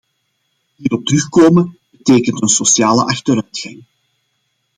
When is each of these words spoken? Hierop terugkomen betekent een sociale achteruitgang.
Hierop 0.77 1.05
terugkomen 1.05 1.77
betekent 1.91 2.41
een 2.41 2.47
sociale 2.47 3.03
achteruitgang. 3.05 3.83